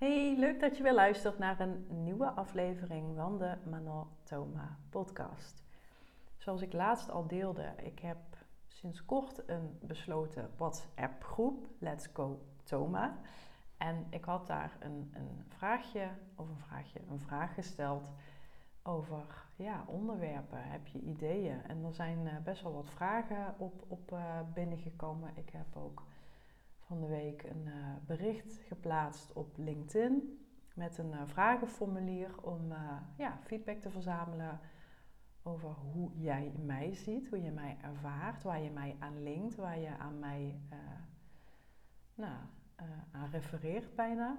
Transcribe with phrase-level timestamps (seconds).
[0.00, 5.62] Hey, leuk dat je weer luistert naar een nieuwe aflevering van de Manon Thoma podcast.
[6.36, 8.18] Zoals ik laatst al deelde, ik heb
[8.68, 13.18] sinds kort een besloten WhatsApp groep, Let's Go Thoma.
[13.76, 18.08] En ik had daar een, een vraagje, of een vraagje, een vraag gesteld
[18.82, 20.62] over ja, onderwerpen.
[20.62, 21.62] Heb je ideeën?
[21.66, 25.36] En er zijn eh, best wel wat vragen op, op uh, binnengekomen.
[25.36, 26.02] Ik heb ook
[26.90, 27.74] van de week een uh,
[28.06, 30.38] bericht geplaatst op LinkedIn
[30.74, 34.60] met een uh, vragenformulier om uh, ja, feedback te verzamelen
[35.42, 39.78] over hoe jij mij ziet, hoe je mij ervaart, waar je mij aan linkt, waar
[39.78, 40.60] je aan mij
[42.14, 42.36] nou,
[43.12, 44.38] aan refereert bijna.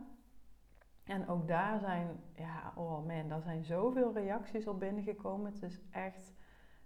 [1.03, 5.51] En ook daar zijn, ja, oh man, daar zijn zoveel reacties op binnengekomen.
[5.51, 6.33] Het is echt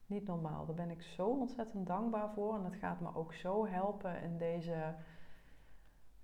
[0.05, 0.65] niet normaal.
[0.65, 2.55] Daar ben ik zo ontzettend dankbaar voor.
[2.55, 4.95] En dat gaat me ook zo helpen in deze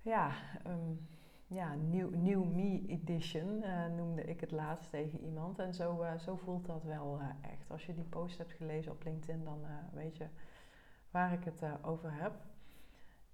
[0.02, 0.32] ja,
[0.66, 1.08] um,
[1.46, 5.58] ja new, Me Edition uh, noemde ik het laatst tegen iemand.
[5.58, 7.70] En zo, uh, zo voelt dat wel uh, echt.
[7.70, 10.26] Als je die post hebt gelezen op LinkedIn, dan weet je
[11.10, 12.32] waar ik het over heb.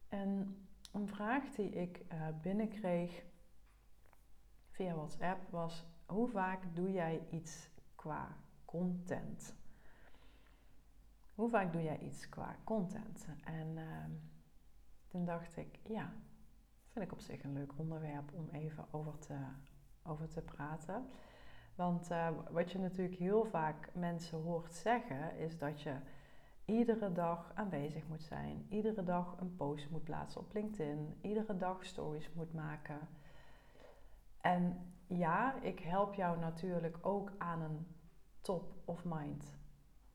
[0.08, 0.56] En
[0.92, 2.04] een vraag die ik
[2.42, 3.24] binnenkreeg
[4.70, 9.56] via WhatsApp was: hoe vaak doe jij iets qua content?
[11.34, 13.26] Hoe vaak doe jij iets qua content?
[13.44, 14.10] En ehm,
[15.08, 16.12] toen dacht ik, ja,
[17.02, 19.36] ik op zich een leuk onderwerp om even over te,
[20.02, 21.06] over te praten.
[21.74, 25.94] Want uh, wat je natuurlijk heel vaak mensen hoort zeggen, is dat je
[26.64, 31.84] iedere dag aanwezig moet zijn, iedere dag een post moet plaatsen op LinkedIn, iedere dag
[31.84, 32.98] stories moet maken.
[34.40, 37.86] En ja, ik help jou natuurlijk ook aan een
[38.40, 39.56] top of mind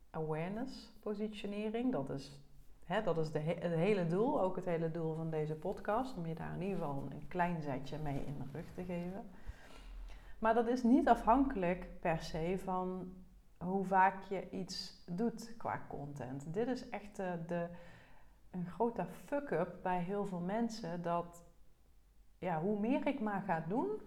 [0.10, 1.92] awareness positionering.
[1.92, 2.40] Dat is
[3.02, 6.36] Dat is de het hele doel, ook het hele doel van deze podcast, om je
[6.36, 9.24] daar in ieder geval een klein zetje mee in de rug te geven.
[10.40, 13.14] Maar dat is niet afhankelijk per se van
[13.58, 16.54] hoe vaak je iets doet qua content.
[16.54, 17.68] Dit is echt de, de
[18.52, 21.44] een grote fuck-up bij heel veel mensen dat
[22.40, 24.02] ja, hoe meer ik maar ga doen,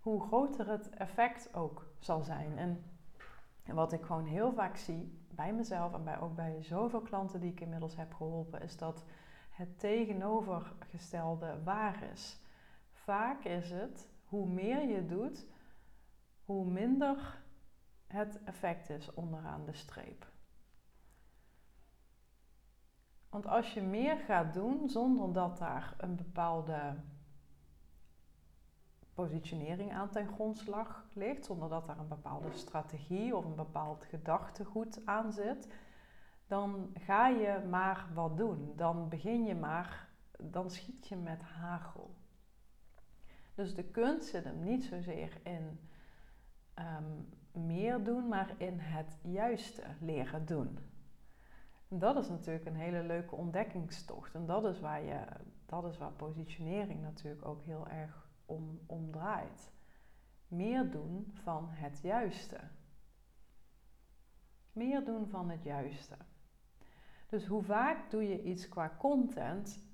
[0.00, 2.58] hoe groter het effect ook zal zijn.
[2.58, 2.84] En
[3.74, 7.50] wat ik gewoon heel vaak zie, bij mezelf en bij, ook bij zoveel klanten die
[7.50, 9.04] ik inmiddels heb geholpen, is dat
[9.50, 12.40] het tegenovergestelde waar is.
[12.92, 15.46] Vaak is het, hoe meer je doet,
[16.44, 17.42] hoe minder
[18.06, 20.26] het effect is onderaan de streep.
[23.28, 26.96] Want als je meer gaat doen zonder dat daar een bepaalde
[29.20, 35.00] positionering aan ten grondslag ligt, zonder dat daar een bepaalde strategie of een bepaald gedachtegoed
[35.04, 35.68] aan zit,
[36.46, 38.72] dan ga je maar wat doen.
[38.76, 40.08] Dan begin je maar,
[40.38, 42.14] dan schiet je met hagel.
[43.54, 45.80] Dus de kunst zit hem niet zozeer in
[46.74, 47.12] ehm,
[47.52, 50.78] meer doen, maar in het juiste leren doen.
[51.88, 54.34] dat is natuurlijk een hele leuke ontdekkingstocht.
[54.34, 55.20] En dat is waar, je,
[55.66, 58.29] dat is waar positionering natuurlijk ook heel erg
[58.86, 59.72] om, draait.
[60.48, 62.60] Meer doen van het juiste.
[64.72, 66.16] Meer doen van het juiste.
[67.26, 69.84] Dus hoe vaak doe je iets qua content?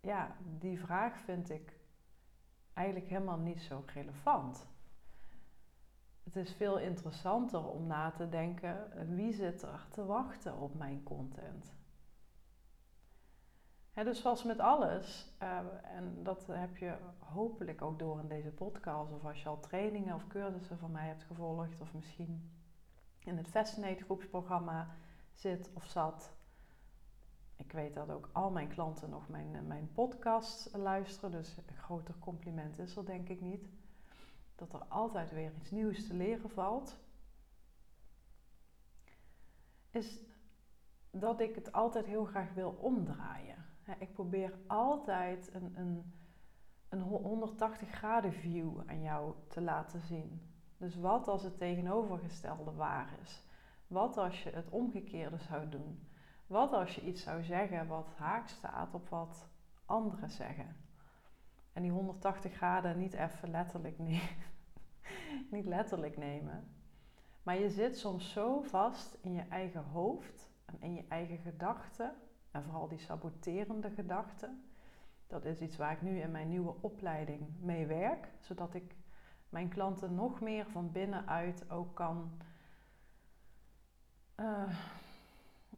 [0.00, 1.80] Ja, die vraag vind ik
[2.72, 4.68] eigenlijk helemaal niet zo relevant.
[6.22, 11.02] Het is veel interessanter om na te denken: wie zit er te wachten op mijn
[11.02, 11.74] content?
[14.02, 19.12] Dus zoals met alles, uh, en dat heb je hopelijk ook door in deze podcast,
[19.12, 22.50] of als je al trainingen of cursussen van mij hebt gevolgd, of misschien
[23.18, 24.96] in het Fascinate groepsprogramma
[25.32, 26.32] zit of zat.
[27.56, 31.76] Ik weet dat ook al mijn klanten nog mijn, eh, mijn podcast luisteren, dus een
[31.76, 33.68] groter compliment is er denk ik niet.
[34.54, 36.96] Dat er altijd weer iets nieuws te leren valt.
[39.90, 40.18] Is
[41.10, 46.12] dat ik het altijd heel graag wil omdraaien ik probeer altijd een, een,
[46.88, 50.40] een 180 graden view aan jou te laten zien.
[50.76, 53.42] Dus wat als het tegenovergestelde waar is?
[53.86, 56.08] Wat als je het omgekeerde zou doen?
[56.46, 59.48] Wat als je iets zou zeggen wat haak staat op wat
[59.84, 60.76] anderen zeggen?
[61.72, 63.98] En die 180 graden niet even letterlijk
[65.50, 66.74] niet letterlijk nemen.
[67.42, 72.14] Maar je zit soms zo vast in je eigen hoofd en in je eigen gedachten
[72.54, 74.64] en vooral die saboterende gedachten.
[75.26, 78.94] Dat is iets waar ik nu in mijn nieuwe opleiding mee werk, zodat ik
[79.48, 82.40] mijn klanten nog meer van binnenuit ook kan.
[84.36, 84.78] Uh,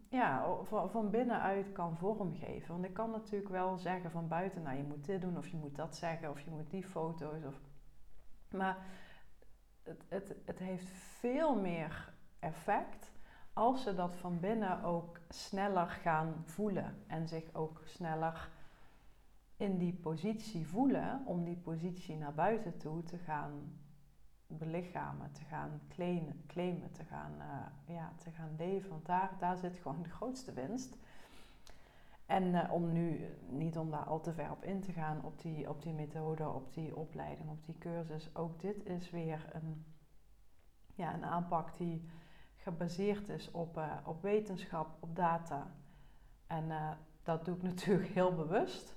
[0.08, 2.72] ja, van binnenuit kan vormgeven.
[2.72, 5.56] Want ik kan natuurlijk wel zeggen van buiten, nou je moet dit doen of je
[5.56, 7.44] moet dat zeggen of je moet die foto's.
[7.44, 7.60] Of...
[8.50, 8.86] Maar
[9.82, 13.15] het, het, het heeft veel meer effect
[13.56, 18.50] als ze dat van binnen ook sneller gaan voelen en zich ook sneller
[19.56, 23.78] in die positie voelen om die positie naar buiten toe te gaan
[24.46, 25.80] belichamen, te gaan
[26.46, 28.90] claimen, te, gaan, uh, ja, te gaan leven.
[28.90, 30.96] Want daar, daar zit gewoon de grootste winst.
[32.26, 35.42] En uh, om nu niet om daar al te ver op in te gaan, op
[35.42, 38.34] die, op die methode, op die opleiding, op die cursus.
[38.34, 39.84] Ook dit is weer een,
[40.94, 42.04] ja, een aanpak die
[42.66, 45.70] gebaseerd is op, uh, op wetenschap, op data.
[46.46, 48.96] En dat doe ik natuurlijk heel bewust.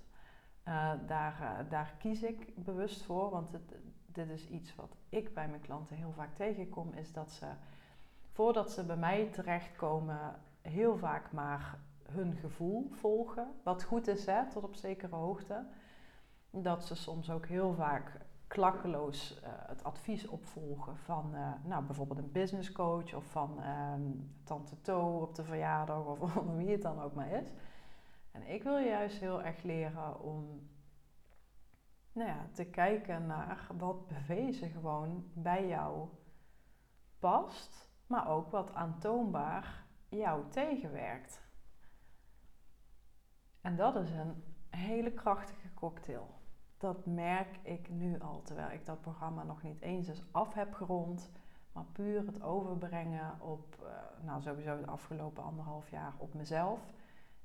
[1.07, 3.75] daar, daar kies ik bewust voor, want het,
[4.05, 7.45] dit is iets wat ik bij mijn klanten heel vaak tegenkom, is dat ze
[8.31, 13.47] voordat ze bij mij terechtkomen, heel vaak maar hun gevoel volgen.
[13.63, 15.65] Wat goed is, hè, tot op zekere hoogte.
[16.49, 18.11] Dat ze soms ook heel vaak
[18.59, 23.93] klakkeloos uh, het advies opvolgen van uh, nou, bijvoorbeeld een business coach of van uh,
[24.43, 27.47] tante To op de verjaardag of, of wie het dan ook maar is.
[28.31, 30.69] En ik wil juist heel erg leren om
[32.11, 36.07] nou ja, te kijken naar wat bewezen gewoon bij jou
[37.19, 41.41] past, maar ook wat aantoonbaar jou tegenwerkt.
[43.61, 46.37] En dat is een hele krachtige cocktail.
[46.79, 50.73] Dat merk ik nu al, terwijl ik dat programma nog niet eens eens af heb
[50.73, 51.31] gerond.
[51.71, 56.79] Maar puur het overbrengen op, uh, nou sowieso de afgelopen anderhalf jaar op mezelf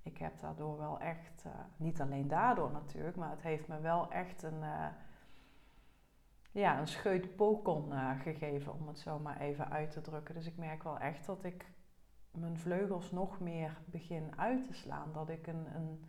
[0.04, 4.10] ik heb daardoor wel echt, uh, niet alleen daardoor natuurlijk, maar het heeft me wel
[4.10, 4.86] echt een, uh,
[6.50, 10.34] ja, een scheut pokon gegeven, om het zo maar even uit te drukken.
[10.34, 11.66] Dus ik merk wel echt dat ik
[12.30, 15.12] mijn vleugels nog meer begin uit te slaan.
[15.12, 16.04] Dat ik een, een,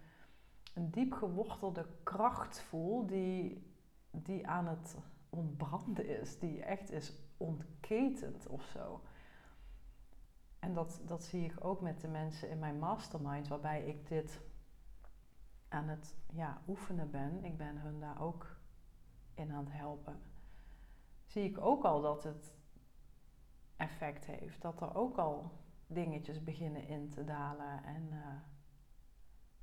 [0.76, 3.72] een diep gewortelde kracht voel die,
[4.12, 4.98] die aan het
[5.30, 9.02] ontbranden is, die echt is ontketend of zo.
[10.60, 14.42] En dat, dat zie ik ook met de mensen in mijn mastermind, waarbij ik dit
[15.68, 17.44] aan het ja, oefenen ben.
[17.44, 18.58] Ik ben hun daar ook
[19.34, 20.22] in aan het helpen.
[21.26, 22.54] Zie ik ook al dat het
[23.76, 24.62] effect heeft.
[24.62, 25.52] Dat er ook al
[25.88, 27.84] dingetjes beginnen in te dalen.
[27.84, 28.36] En uh,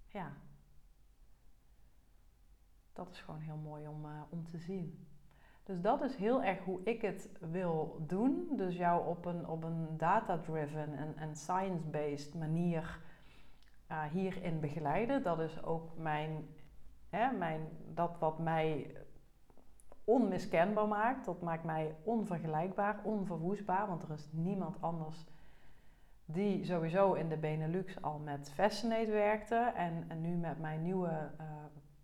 [0.06, 0.32] ja,
[2.92, 5.06] dat is gewoon heel mooi om, uh, om te zien.
[5.64, 8.48] Dus dat is heel erg hoe ik het wil doen.
[8.56, 13.00] Dus jou op een, op een data-driven en, en science-based manier
[13.90, 15.22] uh, hierin begeleiden.
[15.22, 16.48] Dat is ook mijn,
[17.08, 18.96] hè, mijn, dat wat mij
[20.04, 21.24] onmiskenbaar maakt.
[21.24, 23.86] Dat maakt mij onvergelijkbaar, onverwoestbaar.
[23.86, 25.26] Want er is niemand anders
[26.24, 29.72] die sowieso in de Benelux al met Fascinate werkte.
[29.76, 31.46] En, en nu met mijn nieuwe uh,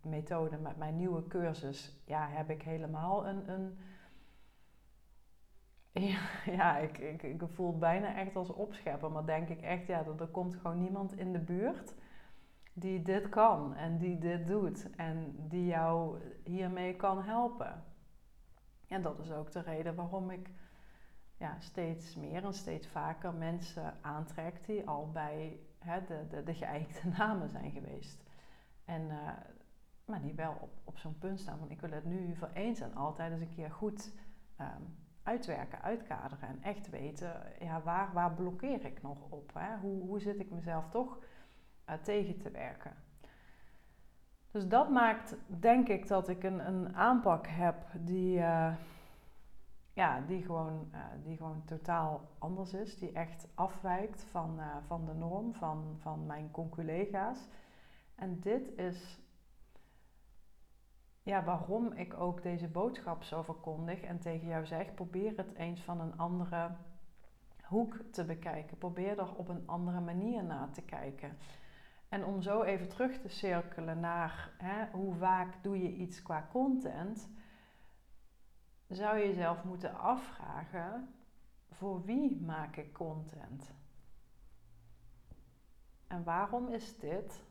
[0.03, 3.49] methode, met mijn nieuwe cursus, ja, heb ik helemaal een.
[3.49, 3.77] een
[6.59, 9.11] ja, ik, ik, ik voel bijna echt als opscheppen.
[9.11, 11.93] Maar denk ik echt, ja, dat er komt gewoon niemand in de buurt
[12.73, 17.83] die dit kan en die dit doet en die jou hiermee kan helpen.
[18.87, 20.49] En dat is ook de reden waarom ik
[21.37, 26.53] ja, steeds meer en steeds vaker mensen aantrek die al bij hè, de, de, de
[26.53, 28.23] geëikte namen zijn geweest.
[28.85, 29.29] En uh,
[30.09, 32.79] maar die wel op, op zo'n punt staan van ik wil het nu voor eens
[32.79, 34.11] en altijd eens een keer goed
[34.61, 39.51] um, uitwerken, uitkaderen en echt weten, ja, waar, waar blokkeer ik nog op?
[39.53, 39.77] Hè?
[39.77, 41.19] Hoe, hoe zit ik mezelf toch
[41.89, 42.93] uh, tegen te werken?
[44.51, 48.75] Dus dat maakt, denk ik, dat ik een, een aanpak heb die, uh,
[49.93, 52.97] ja, die, gewoon, uh, die gewoon totaal anders is.
[52.97, 57.47] Die echt afwijkt van, van de norm, van, van mijn conculega's.
[58.15, 59.19] En dit is
[61.23, 65.81] ja, waarom ik ook deze boodschap zo verkondig en tegen jou zeg: probeer het eens
[65.81, 66.71] van een andere
[67.63, 68.77] hoek te bekijken.
[68.77, 71.37] Probeer er op een andere manier naar te kijken.
[72.09, 76.47] En om zo even terug te cirkelen naar hè, hoe vaak doe je iets qua
[76.51, 77.29] content,
[78.87, 81.13] zou je jezelf moeten afvragen:
[81.71, 83.73] voor wie maak ik content?
[86.07, 87.43] En waarom is dit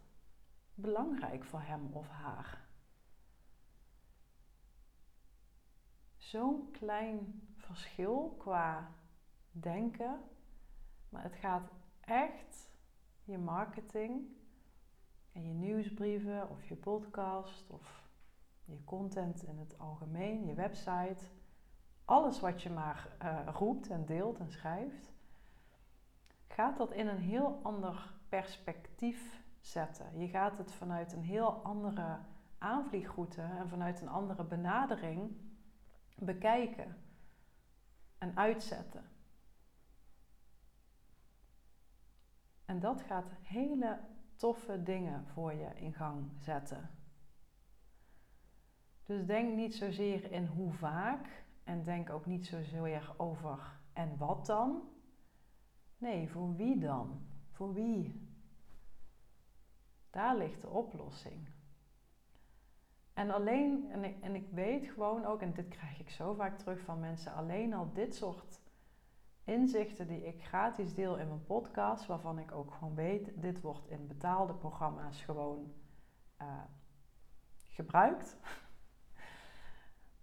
[0.75, 2.68] belangrijk voor hem of haar?
[6.28, 8.90] Zo'n klein verschil qua
[9.50, 10.20] denken.
[11.08, 11.70] Maar het gaat
[12.00, 12.70] echt
[13.25, 14.26] je marketing
[15.32, 18.08] en je nieuwsbrieven of je podcast of
[18.64, 21.25] je content in het algemeen, je website,
[22.04, 25.12] alles wat je maar uh, roept en deelt en schrijft,
[26.49, 30.18] gaat dat in een heel ander perspectief zetten.
[30.18, 32.18] Je gaat het vanuit een heel andere
[32.58, 35.47] aanvliegroute en vanuit een andere benadering
[36.19, 36.97] bekijken
[38.19, 39.05] en uitzetten.
[42.65, 44.01] En dat gaat hele
[44.37, 46.91] toffe dingen voor je in gang zetten.
[49.05, 54.47] Dus denk niet zozeer in hoe vaak en denk ook niet zozeer over en wat
[54.47, 54.83] dan.
[55.99, 57.27] Nee, voor wie dan?
[57.51, 58.29] Voor wie?
[60.11, 61.49] Daar ligt de oplossing.
[63.19, 66.59] En alleen, en ik, en ik weet gewoon ook, en dit krijg ik zo vaak
[66.59, 68.61] terug van mensen, alleen al dit soort
[69.45, 73.89] inzichten die ik gratis deel in mijn podcast, waarvan ik ook gewoon weet, dit wordt
[73.89, 75.73] in betaalde programma's gewoon
[76.43, 76.47] uh,
[77.57, 78.37] gebruikt.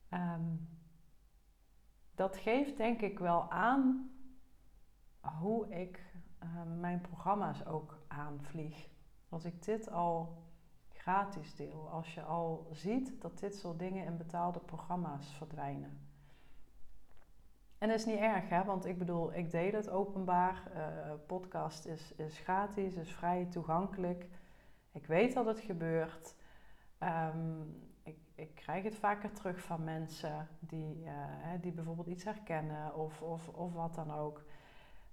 [0.10, 0.70] um,
[2.22, 4.12] dat geeft denk ik wel aan
[5.40, 8.88] hoe ik uh, mijn programma's ook aanvlieg.
[9.30, 10.45] Als ik dit al
[11.06, 16.00] gratis deel, als je al ziet dat dit soort dingen in betaalde programma's verdwijnen.
[17.78, 18.64] En dat is niet erg, hè?
[18.64, 20.72] want ik bedoel, ik deel het openbaar.
[20.76, 24.30] Uh, podcast is, is gratis, is vrij toegankelijk.
[24.92, 26.36] Ik weet dat het gebeurt.
[27.00, 31.12] Um, ik, ik, krijg het vaker terug van mensen die, uh,
[31.62, 34.44] die bijvoorbeeld iets herkennen of, of, of wat dan ook.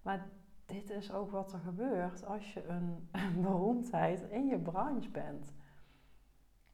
[0.02, 0.26] Maar
[0.66, 5.52] dit is ook wat er gebeurt als je een, een beroemdheid in je branche bent.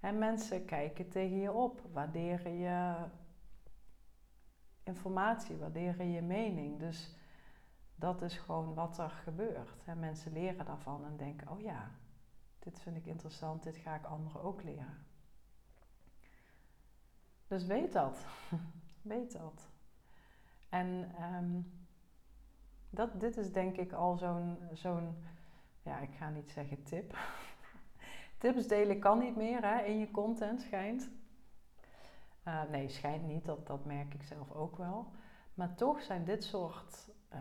[0.00, 3.06] En mensen kijken tegen je op, waarderen je
[4.82, 6.78] informatie, waarderen je mening.
[6.78, 7.16] Dus
[7.94, 9.84] dat is gewoon wat er gebeurt.
[9.84, 11.90] En mensen leren daarvan en denken: oh ja,
[12.58, 15.06] dit vind ik interessant, dit ga ik anderen ook leren.
[17.46, 18.26] Dus weet dat.
[19.02, 19.68] weet dat.
[20.68, 21.60] En ehm,
[22.90, 25.24] dat, dit is denk ik al zo'n, zo'n,
[25.82, 27.16] ja, ik ga niet zeggen tip.
[28.38, 31.10] Tips delen kan niet meer hè, in je content, schijnt.
[32.44, 35.10] Uh, nee, schijnt niet, dat, dat merk ik zelf ook wel.
[35.54, 37.08] Maar toch zijn dit soort.
[37.32, 37.40] Uh,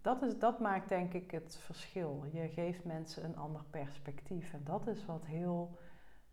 [0.00, 2.24] dat, is, dat maakt denk ik het verschil.
[2.32, 4.52] Je geeft mensen een ander perspectief.
[4.52, 5.78] En dat is wat heel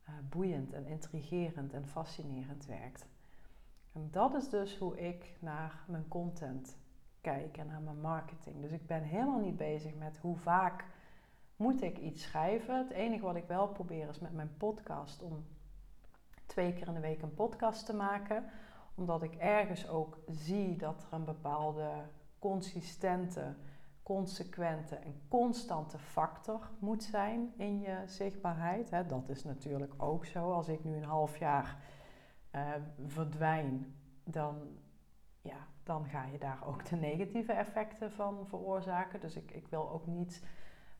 [0.10, 3.08] uh, boeiend en intrigerend en fascinerend werkt.
[3.94, 6.78] En dat is dus hoe ik naar mijn content
[7.22, 8.62] kijk en naar mijn marketing.
[8.62, 10.86] Dus ik ben helemaal niet bezig met hoe vaak
[11.64, 12.78] moet ik iets schrijven.
[12.78, 15.46] Het enige wat ik wel probeer is met mijn podcast om
[16.46, 18.46] twee keer in de week een podcast te maken.
[18.96, 21.90] Omdat ik ergens ook zie dat er een bepaalde
[22.40, 23.56] consistente,
[24.04, 29.10] consequente en constante factor moet zijn in je zichtbaarheid.
[29.10, 30.52] Dat is natuurlijk ook zo.
[30.52, 31.78] Als ik nu een half jaar
[32.56, 32.62] uh,
[33.06, 34.56] verdwijn, dan,
[35.42, 39.20] ja, dan ga je daar ook de negatieve effecten van veroorzaken.
[39.20, 40.44] Dus ik, ik wil ook niet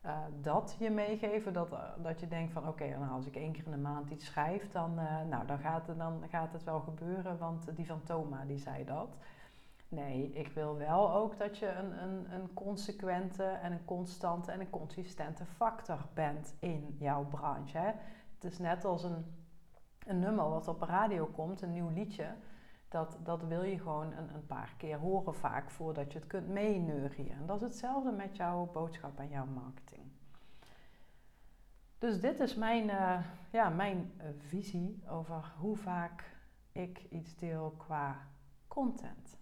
[0.06, 1.52] uh, dat je meegeven.
[1.52, 4.10] Dat, uh, dat je denkt van oké, okay, als ik één keer in de maand
[4.10, 7.86] iets schrijf, dan, uh, nou, dan, gaat het, dan gaat het wel gebeuren, want die
[7.86, 9.16] van Toma die zei dat.
[9.88, 14.60] Nee, ik wil wel ook dat je een, een, een consequente en een constante en
[14.60, 17.78] een consistente factor bent in jouw branche.
[17.78, 17.92] Hè?
[18.34, 19.24] Het is net als een,
[20.06, 22.26] een nummer wat op radio komt, een nieuw liedje.
[22.94, 26.48] Dat, dat wil je gewoon een, een paar keer horen vaak voordat je het kunt
[26.48, 27.30] meeneurien.
[27.30, 30.02] En dat is hetzelfde met jouw boodschap en jouw marketing.
[31.98, 33.18] Dus dit is mijn, uh,
[33.50, 36.36] ja, mijn uh, visie over hoe vaak
[36.72, 38.16] ik iets deel qua
[38.68, 39.38] content.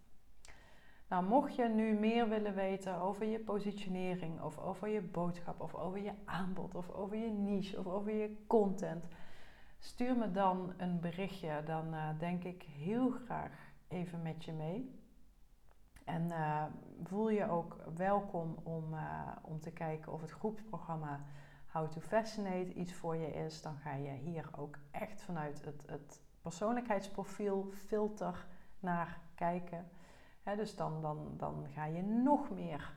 [1.08, 5.74] Nou, mocht je nu meer willen weten over je positionering, of over je boodschap, of
[5.74, 9.08] over je aanbod, of over je niche, of over je content,
[9.82, 11.62] stuur me dan een berichtje.
[11.64, 13.52] Dan uh, denk ik heel graag
[13.88, 15.00] even met je mee.
[16.04, 16.32] En
[17.02, 18.94] voel je ook welkom om,
[19.42, 21.24] om te kijken of het groepsprogramma
[21.66, 25.84] How to Fascinate iets voor je is, dan ga je hier ook echt vanuit het,
[25.86, 28.46] het persoonlijkheidsprofiel filter
[28.80, 29.88] naar kijken.
[30.44, 32.92] dus dan, dan, dan ga je nog meer,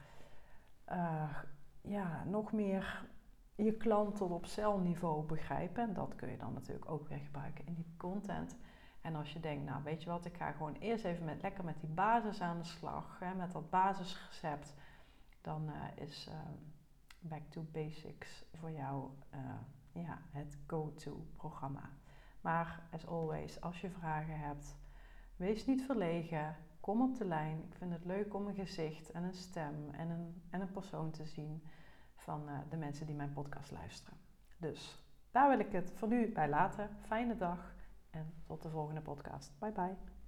[1.82, 3.06] ja, nog meer
[3.56, 5.84] je klant tot op celniveau begrijpen.
[5.84, 8.58] En dat kun je dan natuurlijk ook weer gebruiken in die content.
[9.02, 11.64] En als je denkt, nou weet je wat, ik ga gewoon eerst even met, lekker
[11.64, 14.74] met die basis aan de slag, hè, met dat basisrecept,
[15.42, 16.28] dan uh, is...
[16.30, 16.36] Uh,
[17.28, 21.90] Back to Basics voor jou uh, ja, het go-to programma.
[22.42, 24.76] Maar as always, als je vragen hebt,
[25.36, 26.56] wees niet verlegen.
[26.80, 27.64] Kom op de lijn.
[27.64, 31.12] Ik vind het leuk om een gezicht en een stem en een, en een persoon
[31.12, 31.64] te zien
[32.26, 34.18] van uh, de mensen die mijn podcast luisteren.
[34.58, 35.00] Dus
[35.32, 36.90] daar wil ik het voor nu bij laten.
[37.02, 37.76] Fijne dag
[38.10, 39.52] en tot de volgende podcast.
[39.60, 40.15] Bye bye.